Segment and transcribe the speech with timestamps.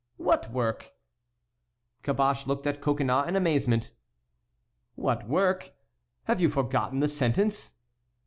[0.17, 0.93] "What work?"
[2.01, 3.91] Caboche looked at Coconnas in amazement.
[4.95, 5.73] "What work?
[6.23, 7.77] Have you forgotten the sentence?"